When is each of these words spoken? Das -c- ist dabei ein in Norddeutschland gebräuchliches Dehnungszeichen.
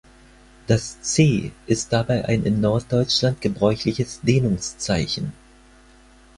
Das 0.65 0.97
-c- 1.03 1.51
ist 1.67 1.93
dabei 1.93 2.25
ein 2.25 2.41
in 2.41 2.59
Norddeutschland 2.59 3.39
gebräuchliches 3.39 4.19
Dehnungszeichen. 4.23 5.31